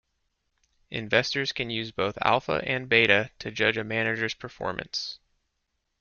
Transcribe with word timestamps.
Investors 0.89 1.51
can 1.51 1.69
use 1.69 1.91
both 1.91 2.17
alpha 2.23 2.59
and 2.65 2.89
beta 2.89 3.29
to 3.37 3.51
judge 3.51 3.77
a 3.77 3.83
manager's 3.83 4.33
performance. 4.33 5.19